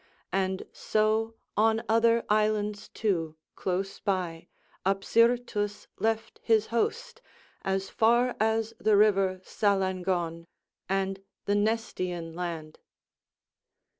And 0.33 0.63
so 0.73 1.35
on 1.55 1.83
other 1.87 2.25
islands 2.27 2.89
too, 2.89 3.35
close 3.55 3.99
by, 3.99 4.47
Apsyrtus 4.83 5.85
left 5.99 6.39
his 6.41 6.65
host 6.73 7.21
as 7.61 7.91
far 7.91 8.35
as 8.39 8.73
the 8.79 8.97
river 8.97 9.41
Salangon 9.43 10.47
and 10.89 11.21
the 11.45 11.53
Nestian 11.53 12.33
land. 12.33 12.79